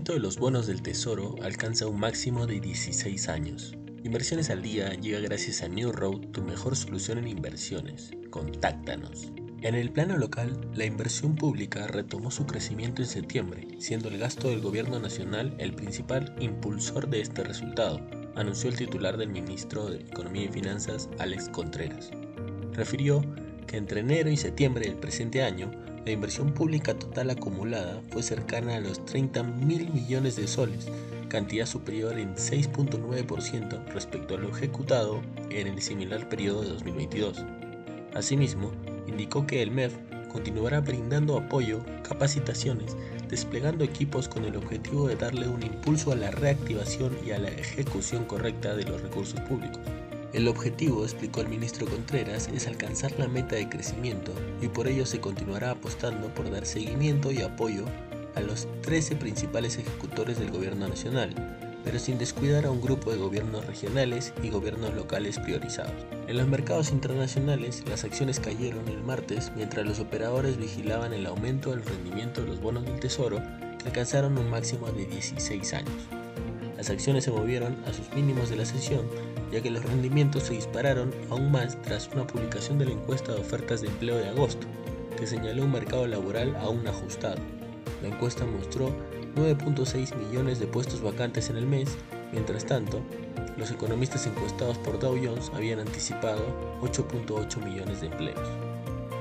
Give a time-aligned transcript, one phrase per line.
[0.00, 3.76] rendimiento de los bonos del Tesoro alcanza un máximo de 16 años.
[4.02, 8.10] Inversiones al día llega gracias a New Road, tu mejor solución en inversiones.
[8.30, 9.30] Contáctanos.
[9.60, 14.48] En el plano local, la inversión pública retomó su crecimiento en septiembre, siendo el gasto
[14.48, 18.00] del gobierno nacional el principal impulsor de este resultado,
[18.36, 22.10] anunció el titular del ministro de Economía y Finanzas, Alex Contreras.
[22.72, 23.22] Refirió
[23.66, 25.70] que entre enero y septiembre del presente año,
[26.04, 30.88] la inversión pública total acumulada fue cercana a los 30 mil millones de soles,
[31.28, 35.20] cantidad superior en 6.9% respecto a lo ejecutado
[35.50, 37.44] en el similar periodo de 2022.
[38.14, 38.72] Asimismo,
[39.06, 39.94] indicó que el MEF
[40.32, 42.96] continuará brindando apoyo, capacitaciones,
[43.28, 47.48] desplegando equipos con el objetivo de darle un impulso a la reactivación y a la
[47.48, 49.80] ejecución correcta de los recursos públicos.
[50.32, 55.04] El objetivo, explicó el ministro Contreras, es alcanzar la meta de crecimiento y por ello
[55.04, 57.84] se continuará apostando por dar seguimiento y apoyo
[58.36, 61.34] a los 13 principales ejecutores del gobierno nacional,
[61.82, 66.06] pero sin descuidar a un grupo de gobiernos regionales y gobiernos locales priorizados.
[66.28, 71.70] En los mercados internacionales, las acciones cayeron el martes mientras los operadores vigilaban el aumento
[71.70, 73.42] del rendimiento de los bonos del Tesoro
[73.78, 76.08] que alcanzaron un máximo de 16 años.
[76.76, 79.06] Las acciones se movieron a sus mínimos de la sesión,
[79.52, 83.40] ya que los rendimientos se dispararon aún más tras una publicación de la encuesta de
[83.40, 84.66] ofertas de empleo de agosto,
[85.18, 87.38] que señaló un mercado laboral aún ajustado.
[88.02, 88.90] La encuesta mostró
[89.36, 91.90] 9.6 millones de puestos vacantes en el mes,
[92.32, 93.00] mientras tanto,
[93.56, 96.42] los economistas encuestados por Dow Jones habían anticipado
[96.82, 98.48] 8.8 millones de empleos.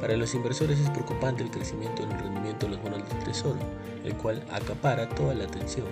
[0.00, 3.58] Para los inversores es preocupante el crecimiento en el rendimiento de los bonos del Tesoro,
[4.04, 5.86] el cual acapara toda la atención,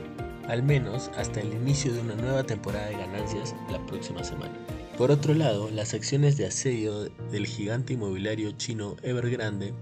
[0.48, 4.54] al menos hasta el inicio de una nueva temporada de ganancias la próxima semana.
[4.98, 9.74] Por otro lado, las acciones de asedio del gigante inmobiliario chino Evergrande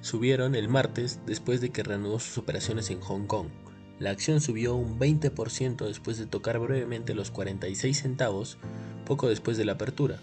[0.00, 3.48] subieron el martes después de que reanudó sus operaciones en Hong Kong.
[3.98, 8.58] La acción subió un 20% después de tocar brevemente los 46 centavos
[9.06, 10.20] poco después de la apertura.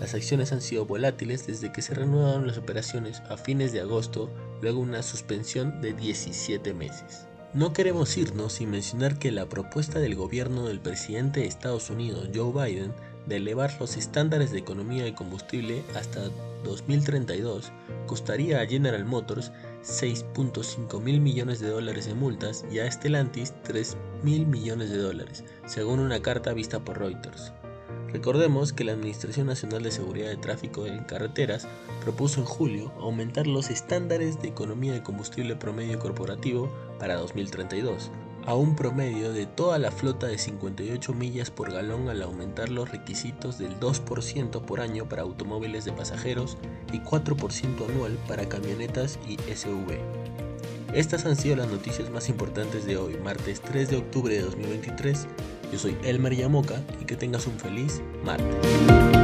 [0.00, 4.28] Las acciones han sido volátiles desde que se reanudaron las operaciones a fines de agosto,
[4.60, 7.28] luego una suspensión de 17 meses.
[7.54, 12.30] No queremos irnos sin mencionar que la propuesta del gobierno del presidente de Estados Unidos,
[12.34, 12.94] Joe Biden,
[13.26, 16.30] de elevar los estándares de economía y combustible hasta
[16.64, 17.70] 2032
[18.06, 19.52] costaría a General Motors
[19.82, 25.44] 6.5 mil millones de dólares en multas y a Stellantis 3 mil millones de dólares,
[25.66, 27.52] según una carta vista por Reuters.
[28.12, 31.66] Recordemos que la Administración Nacional de Seguridad de Tráfico en Carreteras
[32.02, 38.10] propuso en julio aumentar los estándares de economía de combustible promedio corporativo para 2032
[38.46, 42.90] a un promedio de toda la flota de 58 millas por galón al aumentar los
[42.90, 46.56] requisitos del 2% por año para automóviles de pasajeros
[46.92, 49.98] y 4% anual para camionetas y SUV.
[50.92, 55.26] Estas han sido las noticias más importantes de hoy, martes 3 de octubre de 2023.
[55.72, 59.21] Yo soy Elmer Yamoca y que tengas un feliz martes.